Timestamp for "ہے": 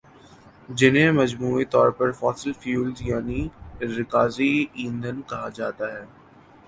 5.93-6.03